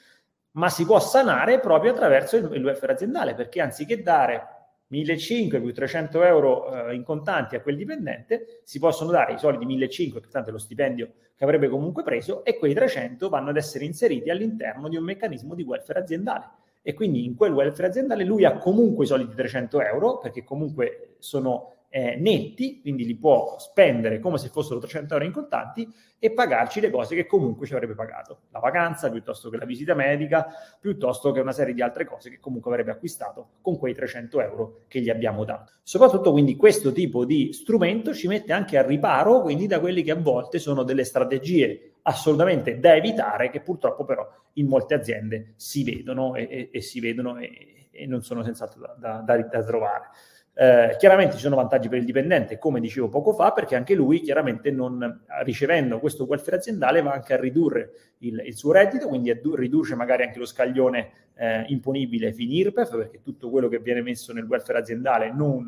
[0.51, 4.55] ma si può sanare proprio attraverso il, il welfare aziendale, perché anziché dare
[4.91, 9.65] 1.500 più 300 euro eh, in contanti a quel dipendente, si possono dare i soliti
[9.65, 13.57] 1.500, che tanto è lo stipendio che avrebbe comunque preso, e quei 300 vanno ad
[13.57, 16.49] essere inseriti all'interno di un meccanismo di welfare aziendale.
[16.87, 21.15] E quindi in quel welfare aziendale lui ha comunque i soliti 300 euro, perché comunque
[21.17, 26.31] sono eh, netti, quindi li può spendere come se fossero 300 euro in contanti e
[26.31, 30.45] pagarci le cose che comunque ci avrebbe pagato, la vacanza piuttosto che la visita medica,
[30.79, 34.81] piuttosto che una serie di altre cose che comunque avrebbe acquistato con quei 300 euro
[34.87, 35.71] che gli abbiamo dato.
[35.81, 40.11] Soprattutto quindi questo tipo di strumento ci mette anche a riparo quindi da quelli che
[40.11, 45.83] a volte sono delle strategie assolutamente da evitare che purtroppo però in molte aziende si
[45.83, 50.09] vedono e, e, e si vedono e, e, non sono senz'altro da, da, da trovare.
[50.57, 54.21] Eh, chiaramente ci sono vantaggi per il dipendente, come dicevo poco fa, perché anche lui
[54.21, 59.31] chiaramente non ricevendo questo welfare aziendale va anche a ridurre il, il suo reddito, quindi
[59.31, 64.31] a, riduce magari anche lo scaglione eh, imponibile FINIRPEF, perché tutto quello che viene messo
[64.31, 65.67] nel welfare aziendale non,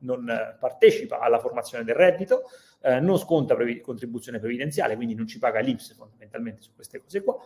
[0.00, 2.42] non partecipa alla formazione del reddito,
[2.82, 7.22] eh, non sconta previ- contribuzione previdenziale, quindi non ci paga l'IPS fondamentalmente su queste cose
[7.22, 7.36] qua,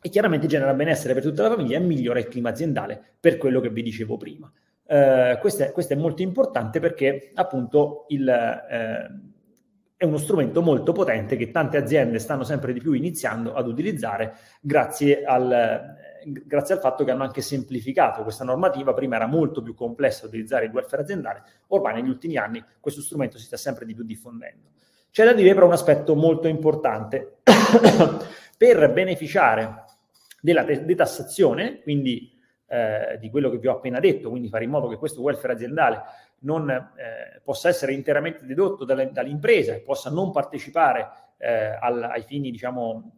[0.00, 3.60] e chiaramente genera benessere per tutta la famiglia e migliora il clima aziendale per quello
[3.60, 4.50] che vi dicevo prima.
[4.86, 9.06] Eh, questo, è, questo, è, molto importante perché appunto il, eh,
[9.96, 14.36] è uno strumento molto potente che tante aziende stanno sempre di più iniziando ad utilizzare
[14.60, 18.94] grazie al, grazie al fatto che hanno anche semplificato questa normativa.
[18.94, 23.38] Prima era molto più complesso utilizzare il welfare aziendale, ormai negli ultimi anni questo strumento
[23.38, 24.70] si sta sempre di più diffondendo.
[25.10, 27.38] C'è da dire però un aspetto molto importante.
[28.58, 29.84] per beneficiare
[30.40, 34.88] della detassazione, quindi eh, di quello che vi ho appena detto, quindi fare in modo
[34.88, 36.02] che questo welfare aziendale
[36.40, 42.22] non eh, possa essere interamente dedotto dalle, dall'impresa e possa non partecipare eh, al, ai
[42.22, 43.17] fini, diciamo,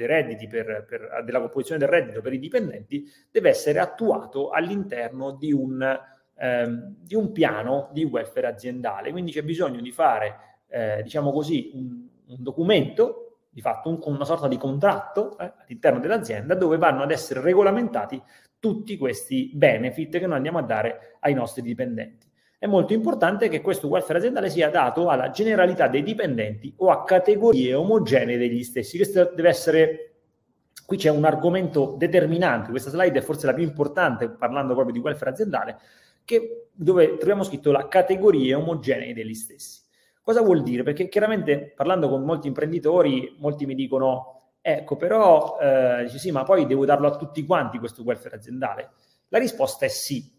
[0.00, 5.32] dei redditi per, per, della composizione del reddito per i dipendenti, deve essere attuato all'interno
[5.32, 6.00] di un,
[6.38, 9.10] ehm, di un piano di welfare aziendale.
[9.10, 10.36] Quindi c'è bisogno di fare,
[10.68, 16.00] eh, diciamo così, un, un documento di fatto un, una sorta di contratto eh, all'interno
[16.00, 18.22] dell'azienda dove vanno ad essere regolamentati
[18.58, 22.29] tutti questi benefit che noi andiamo a dare ai nostri dipendenti.
[22.60, 27.04] È molto importante che questo welfare aziendale sia dato alla generalità dei dipendenti o a
[27.04, 28.98] categorie omogenee degli stessi.
[28.98, 30.12] Questo deve essere
[30.84, 35.00] qui c'è un argomento determinante, questa slide è forse la più importante parlando proprio di
[35.00, 35.78] welfare aziendale,
[36.22, 39.80] che, dove troviamo scritto la categorie omogenee degli stessi.
[40.20, 40.82] Cosa vuol dire?
[40.82, 46.42] Perché chiaramente parlando con molti imprenditori, molti mi dicono, ecco, però, eh, dice sì, ma
[46.42, 48.90] poi devo darlo a tutti quanti questo welfare aziendale?
[49.28, 50.30] La risposta è sì,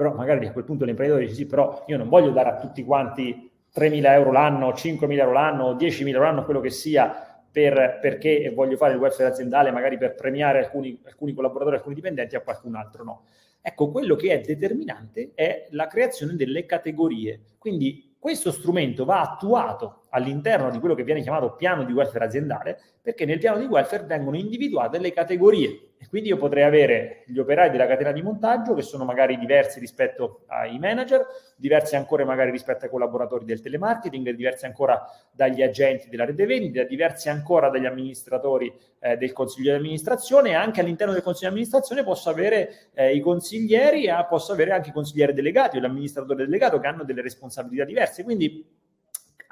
[0.00, 2.82] però magari a quel punto l'imprenditore dice sì, però io non voglio dare a tutti
[2.84, 8.50] quanti 3.000 euro l'anno, 5.000 euro l'anno, 10.000 euro l'anno, quello che sia, per, perché
[8.54, 12.76] voglio fare il welfare aziendale magari per premiare alcuni, alcuni collaboratori, alcuni dipendenti, a qualcun
[12.76, 13.24] altro no.
[13.60, 17.38] Ecco, quello che è determinante è la creazione delle categorie.
[17.58, 22.78] Quindi questo strumento va attuato all'interno di quello che viene chiamato piano di welfare aziendale,
[23.02, 27.38] perché nel piano di welfare vengono individuate le categorie e quindi io potrei avere gli
[27.38, 32.50] operai della catena di montaggio che sono magari diversi rispetto ai manager, diversi ancora magari
[32.50, 37.84] rispetto ai collaboratori del telemarketing, diversi ancora dagli agenti della rete vendita, diversi ancora dagli
[37.84, 42.88] amministratori eh, del consiglio di amministrazione e anche all'interno del consiglio di amministrazione posso avere
[42.94, 47.04] eh, i consiglieri e posso avere anche i consiglieri delegati o l'amministratore delegato che hanno
[47.04, 48.24] delle responsabilità diverse.
[48.24, 48.64] Quindi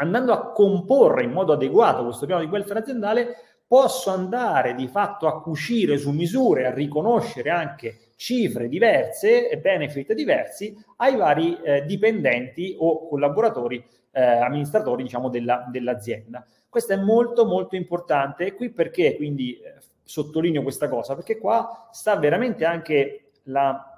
[0.00, 5.26] andando a comporre in modo adeguato questo piano di welfare aziendale, posso andare di fatto
[5.26, 11.84] a cucire su misure, a riconoscere anche cifre diverse e benefit diversi ai vari eh,
[11.84, 16.44] dipendenti o collaboratori, eh, amministratori diciamo della, dell'azienda.
[16.68, 21.14] Questo è molto molto importante e qui perché quindi eh, sottolineo questa cosa?
[21.14, 23.97] Perché qua sta veramente anche la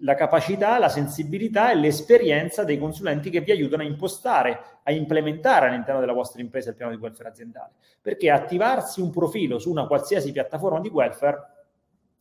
[0.00, 5.68] la capacità, la sensibilità e l'esperienza dei consulenti che vi aiutano a impostare, a implementare
[5.68, 7.72] all'interno della vostra impresa il piano di welfare aziendale.
[8.00, 11.38] Perché attivarsi un profilo su una qualsiasi piattaforma di welfare,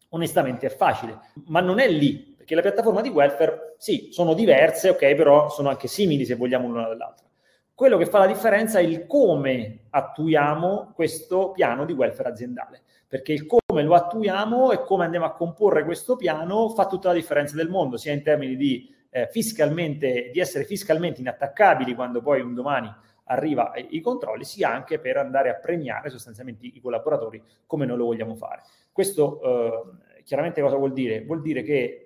[0.10, 4.90] onestamente è facile, ma non è lì, perché la piattaforma di welfare, sì, sono diverse,
[4.90, 7.26] ok, però sono anche simili se vogliamo l'una dall'altra.
[7.74, 12.84] Quello che fa la differenza è il come attuiamo questo piano di welfare aziendale
[13.16, 17.14] perché il come lo attuiamo e come andiamo a comporre questo piano fa tutta la
[17.14, 22.42] differenza del mondo, sia in termini di, eh, fiscalmente, di essere fiscalmente inattaccabili quando poi
[22.42, 22.94] un domani
[23.28, 28.04] arriva i controlli, sia anche per andare a premiare sostanzialmente i collaboratori come noi lo
[28.04, 28.64] vogliamo fare.
[28.92, 31.24] Questo eh, chiaramente cosa vuol dire?
[31.24, 32.05] Vuol dire che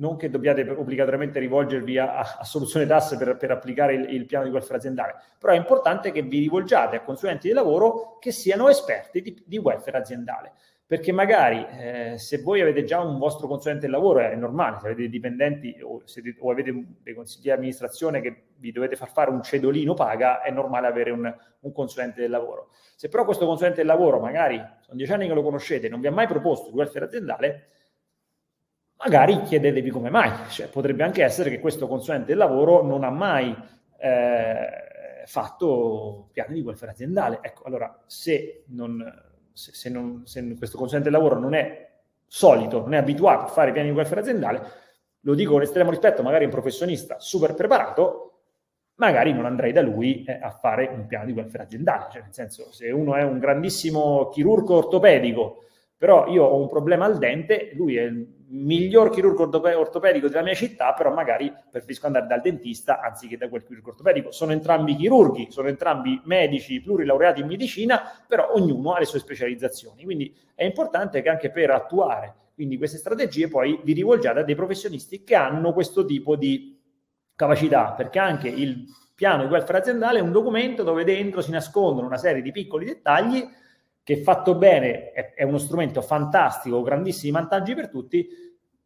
[0.00, 4.44] non che dobbiate obbligatoriamente rivolgervi a, a soluzione tasse per, per applicare il, il, piano
[4.44, 8.68] di welfare aziendale, però è importante che vi rivolgiate a consulenti di lavoro che siano
[8.68, 10.52] esperti di, di welfare aziendale.
[10.90, 14.86] Perché magari eh, se voi avete già un vostro consulente del lavoro, è normale, se
[14.86, 19.30] avete dipendenti o, se, o avete dei consigli di amministrazione che vi dovete far fare
[19.30, 22.70] un cedolino paga, è normale avere un, un consulente del lavoro.
[22.96, 26.08] Se però questo consulente del lavoro, magari sono dieci anni che lo conoscete, non vi
[26.08, 27.68] ha mai proposto il welfare aziendale,
[29.02, 30.30] magari chiedetevi come mai.
[30.48, 33.56] Cioè, potrebbe anche essere che questo consulente del lavoro non ha mai
[33.98, 37.38] eh, fatto piani di welfare aziendale.
[37.42, 39.02] Ecco, allora, se, non,
[39.52, 41.88] se, se, non, se questo consulente del lavoro non è
[42.26, 44.62] solito, non è abituato a fare piani di welfare aziendale,
[45.20, 48.26] lo dico con estremo rispetto, magari un professionista super preparato,
[48.94, 52.06] magari non andrei da lui eh, a fare un piano di welfare aziendale.
[52.12, 55.64] Cioè, nel senso, se uno è un grandissimo chirurgo ortopedico,
[56.00, 60.54] però io ho un problema al dente, lui è il miglior chirurgo ortopedico della mia
[60.54, 64.32] città, però magari preferisco andare dal dentista anziché da quel chirurgo ortopedico.
[64.32, 70.04] Sono entrambi chirurghi, sono entrambi medici plurilaureati in medicina, però ognuno ha le sue specializzazioni.
[70.04, 74.54] Quindi è importante che anche per attuare quindi queste strategie poi vi rivolgiate a dei
[74.54, 76.80] professionisti che hanno questo tipo di
[77.34, 82.06] capacità, perché anche il piano di welfare aziendale è un documento dove dentro si nascondono
[82.06, 83.46] una serie di piccoli dettagli
[84.02, 88.28] che fatto bene è, è uno strumento fantastico, grandissimi vantaggi per tutti,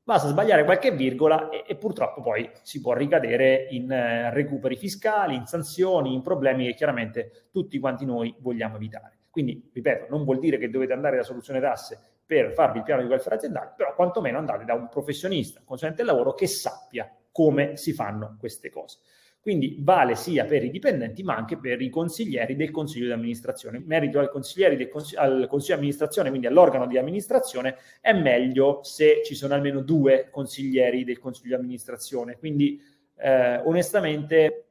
[0.03, 5.35] basta sbagliare qualche virgola e, e purtroppo poi si può ricadere in eh, recuperi fiscali,
[5.35, 9.19] in sanzioni, in problemi che chiaramente tutti quanti noi vogliamo evitare.
[9.31, 13.03] Quindi, ripeto, non vuol dire che dovete andare da soluzione tasse per farvi il piano
[13.03, 17.11] di welfare aziendale, però quantomeno andate da un professionista, un consulente del lavoro che sappia
[17.33, 18.99] come si fanno queste cose.
[19.45, 23.77] Quindi vale sia per i dipendenti ma anche per i consiglieri del consiglio di amministrazione.
[23.77, 28.81] In merito ai consiglieri cons- al consiglio di amministrazione, quindi all'organo di amministrazione, è meglio
[28.85, 32.39] se ci sono almeno due consiglieri del consiglio di amministrazione.
[32.39, 32.81] Quindi
[33.19, 34.65] eh, onestamente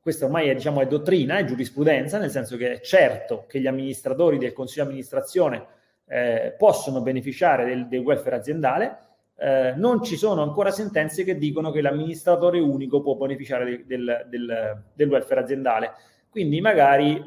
[0.00, 3.66] questa ormai è, diciamo, è dottrina, è giurisprudenza, nel senso che è certo che gli
[3.66, 5.66] amministratori del consiglio di amministrazione
[6.06, 8.98] eh, possono beneficiare del, del welfare aziendale,
[9.40, 14.82] eh, non ci sono ancora sentenze che dicono che l'amministratore unico può beneficiare del, del,
[14.92, 15.92] del welfare aziendale.
[16.28, 17.22] Quindi magari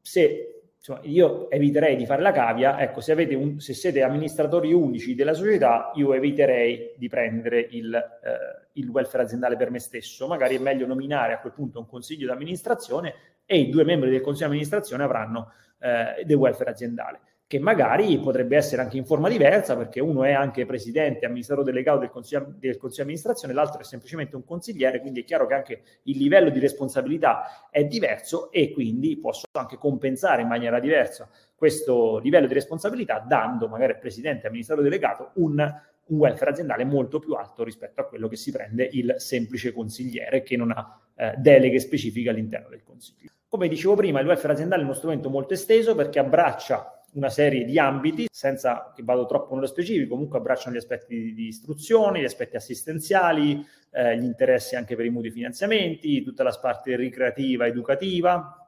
[0.00, 5.14] se insomma, io eviterei di fare la cavia, ecco, se, un, se siete amministratori unici
[5.14, 10.26] della società, io eviterei di prendere il, eh, il welfare aziendale per me stesso.
[10.26, 13.14] Magari è meglio nominare a quel punto un consiglio di amministrazione
[13.46, 18.18] e i due membri del consiglio di amministrazione avranno eh, del welfare aziendale che magari
[18.18, 22.54] potrebbe essere anche in forma diversa, perché uno è anche presidente, amministratore delegato del consiglio,
[22.58, 26.16] del consiglio di amministrazione, l'altro è semplicemente un consigliere, quindi è chiaro che anche il
[26.16, 32.46] livello di responsabilità è diverso e quindi posso anche compensare in maniera diversa questo livello
[32.46, 35.58] di responsabilità dando magari al presidente amministratore delegato un,
[36.06, 40.42] un welfare aziendale molto più alto rispetto a quello che si prende il semplice consigliere
[40.42, 43.30] che non ha eh, deleghe specifiche all'interno del consiglio.
[43.48, 47.64] Come dicevo prima, il welfare aziendale è uno strumento molto esteso perché abbraccia una serie
[47.64, 52.24] di ambiti, senza che vado troppo nello specifico, comunque abbracciano gli aspetti di istruzione, gli
[52.24, 58.58] aspetti assistenziali, eh, gli interessi anche per i mutui finanziamenti, tutta la parte ricreativa, educativa,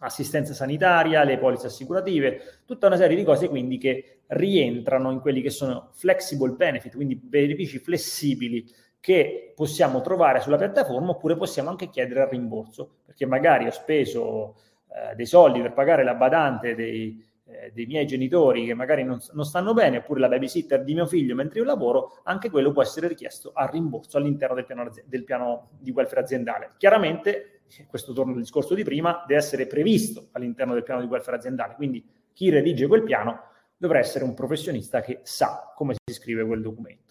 [0.00, 5.40] assistenza sanitaria, le polizze assicurative, tutta una serie di cose quindi che rientrano in quelli
[5.40, 8.66] che sono flexible benefit, quindi benefici flessibili
[9.00, 14.56] che possiamo trovare sulla piattaforma oppure possiamo anche chiedere al rimborso, perché magari ho speso
[14.88, 19.20] eh, dei soldi per pagare la badante dei, eh, dei miei genitori che magari non,
[19.32, 22.82] non, stanno bene, oppure la babysitter di mio figlio mentre io lavoro, anche quello può
[22.82, 26.72] essere richiesto a rimborso all'interno del piano, del piano di welfare aziendale.
[26.76, 31.36] Chiaramente, questo torna al discorso di prima, deve essere previsto all'interno del piano di welfare
[31.36, 33.42] aziendale, quindi chi redige quel piano
[33.76, 37.05] dovrà essere un professionista che sa come si scrive quel documento.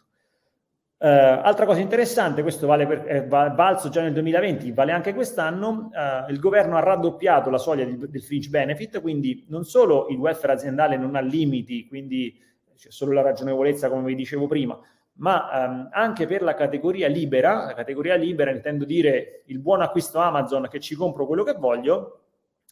[1.06, 5.92] Uh, altra cosa interessante, questo vale per, eh, valso già nel 2020, vale anche quest'anno,
[5.94, 10.18] uh, il governo ha raddoppiato la soglia di, del fringe benefit, quindi non solo il
[10.18, 12.36] welfare aziendale non ha limiti, quindi
[12.76, 14.80] c'è solo la ragionevolezza come vi dicevo prima,
[15.18, 20.18] ma um, anche per la categoria libera, la categoria libera intendo dire il buon acquisto
[20.18, 22.22] Amazon che ci compro quello che voglio,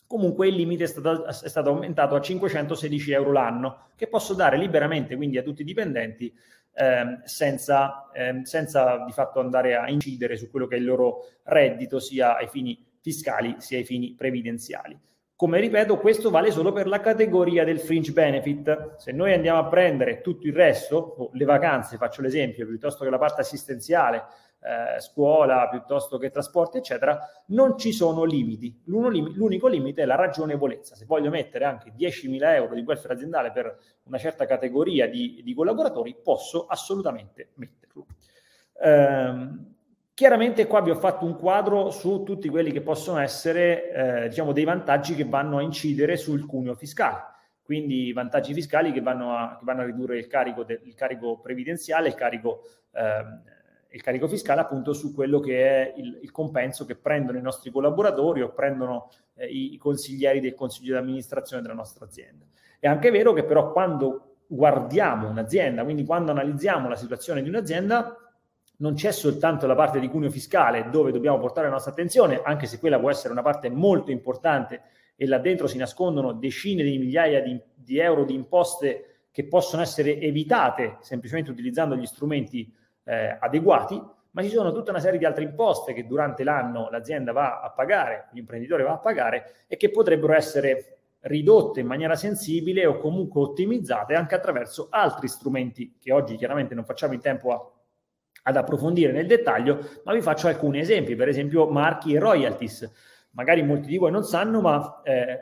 [0.07, 4.57] comunque il limite è stato, è stato aumentato a 516 euro l'anno, che posso dare
[4.57, 6.33] liberamente quindi a tutti i dipendenti
[6.73, 11.27] ehm, senza, ehm, senza di fatto andare a incidere su quello che è il loro
[11.43, 14.97] reddito sia ai fini fiscali sia ai fini previdenziali.
[15.35, 18.95] Come ripeto, questo vale solo per la categoria del fringe benefit.
[18.95, 23.17] Se noi andiamo a prendere tutto il resto, le vacanze, faccio l'esempio, piuttosto che la
[23.17, 24.23] parte assistenziale,
[24.63, 28.81] eh, scuola piuttosto che trasporti, eccetera, non ci sono limiti.
[28.85, 30.95] L'unico limite è la ragionevolezza.
[30.95, 35.53] Se voglio mettere anche 10.000 euro di welfare aziendale per una certa categoria di, di
[35.53, 38.05] collaboratori, posso assolutamente metterlo.
[38.81, 39.47] Eh,
[40.13, 44.53] chiaramente qua vi ho fatto un quadro su tutti quelli che possono essere eh, diciamo,
[44.53, 47.31] dei vantaggi che vanno a incidere sul cuneo fiscale
[47.63, 51.39] quindi vantaggi fiscali che vanno a, che vanno a ridurre il carico, de, il carico
[51.39, 53.23] previdenziale, il carico eh,
[53.93, 57.69] il carico fiscale appunto su quello che è il, il compenso che prendono i nostri
[57.69, 62.45] collaboratori o prendono eh, i, i, consiglieri del consiglio di amministrazione della nostra azienda.
[62.79, 68.17] È anche vero che però quando guardiamo un'azienda, quindi quando analizziamo la situazione di un'azienda,
[68.77, 72.65] non c'è soltanto la parte di cuneo fiscale dove dobbiamo portare la nostra attenzione, anche
[72.65, 74.81] se quella può essere una parte molto importante
[75.15, 79.83] e là dentro si nascondono decine di migliaia di, di euro di imposte che possono
[79.83, 84.01] essere evitate semplicemente utilizzando gli strumenti eh, adeguati,
[84.31, 87.71] ma ci sono tutta una serie di altre imposte che durante l'anno l'azienda va a
[87.71, 93.41] pagare, l'imprenditore va a pagare e che potrebbero essere ridotte in maniera sensibile o comunque
[93.41, 97.71] ottimizzate anche attraverso altri strumenti che oggi chiaramente non facciamo in tempo a,
[98.43, 102.91] ad approfondire nel dettaglio, ma vi faccio alcuni esempi, per esempio marchi e royalties.
[103.31, 105.39] Magari molti di voi non sanno, ma eh,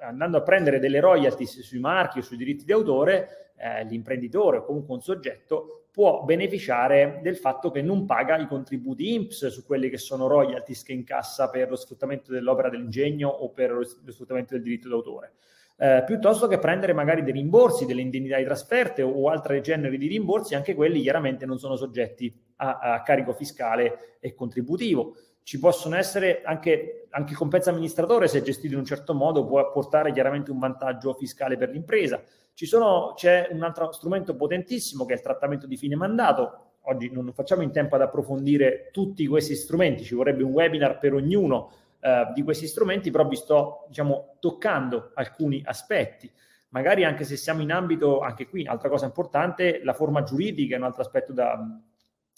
[0.00, 4.64] andando a prendere delle royalties sui marchi o sui diritti di autore, eh, l'imprenditore o
[4.64, 9.90] comunque un soggetto può beneficiare del fatto che non paga i contributi INPS su quelli
[9.90, 14.62] che sono royalties che incassa per lo sfruttamento dell'opera dell'ingegno o per lo sfruttamento del
[14.62, 15.32] diritto d'autore.
[15.76, 20.06] Eh, piuttosto che prendere magari dei rimborsi, delle indennità di trasferte o altre generi di
[20.06, 25.16] rimborsi, anche quelli chiaramente non sono soggetti a, a carico fiscale e contributivo.
[25.42, 29.68] Ci possono essere anche, anche il compenso amministratore, se gestito in un certo modo, può
[29.72, 32.22] portare chiaramente un vantaggio fiscale per l'impresa.
[32.66, 36.72] Sono, c'è un altro strumento potentissimo che è il trattamento di fine mandato.
[36.82, 41.14] Oggi non facciamo in tempo ad approfondire tutti questi strumenti, ci vorrebbe un webinar per
[41.14, 46.30] ognuno eh, di questi strumenti, però vi sto diciamo, toccando alcuni aspetti.
[46.70, 50.78] Magari anche se siamo in ambito, anche qui, altra cosa importante, la forma giuridica è
[50.78, 51.58] un altro aspetto da,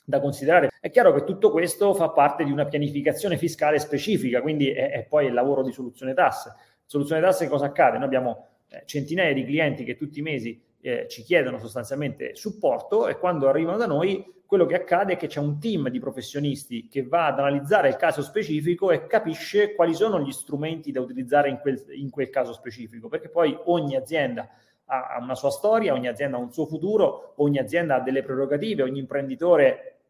[0.04, 0.70] da considerare.
[0.80, 5.04] È chiaro che tutto questo fa parte di una pianificazione fiscale specifica, quindi è, è
[5.04, 6.54] poi il lavoro di soluzione tasse.
[6.86, 7.96] Soluzione tasse cosa accade?
[7.96, 8.46] Noi abbiamo
[8.84, 13.76] centinaia di clienti che tutti i mesi eh, ci chiedono sostanzialmente supporto e quando arrivano
[13.76, 17.38] da noi quello che accade è che c'è un team di professionisti che va ad
[17.38, 22.10] analizzare il caso specifico e capisce quali sono gli strumenti da utilizzare in quel, in
[22.10, 24.48] quel caso specifico, perché poi ogni azienda
[24.86, 28.82] ha una sua storia, ogni azienda ha un suo futuro, ogni azienda ha delle prerogative,
[28.82, 30.00] ogni imprenditore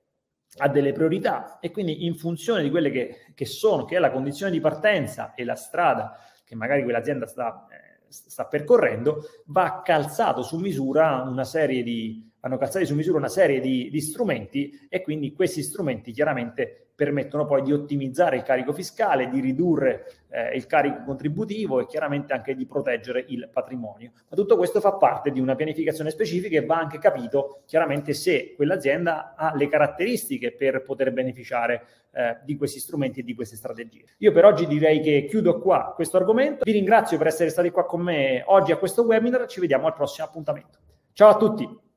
[0.56, 4.10] ha delle priorità e quindi in funzione di quelle che, che sono, che è la
[4.10, 10.42] condizione di partenza e la strada che magari quell'azienda sta eh, sta percorrendo, va calzato
[10.42, 15.02] su misura una serie di, vanno calzati su misura una serie di, di strumenti e
[15.02, 20.66] quindi questi strumenti chiaramente permettono poi di ottimizzare il carico fiscale, di ridurre eh, il
[20.66, 24.12] carico contributivo e chiaramente anche di proteggere il patrimonio.
[24.28, 28.52] Ma tutto questo fa parte di una pianificazione specifica e va anche capito chiaramente se
[28.54, 34.04] quell'azienda ha le caratteristiche per poter beneficiare eh, di questi strumenti e di queste strategie.
[34.18, 36.64] Io per oggi direi che chiudo qua questo argomento.
[36.64, 39.46] Vi ringrazio per essere stati qua con me oggi a questo webinar.
[39.46, 40.78] Ci vediamo al prossimo appuntamento.
[41.14, 41.88] Ciao a tutti.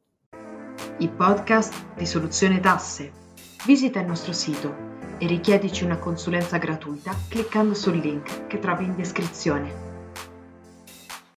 [0.98, 3.12] I podcast di Soluzione Tasse.
[3.66, 4.76] Visita il nostro sito
[5.18, 9.93] e richiedici una consulenza gratuita cliccando sul link che trovi in descrizione.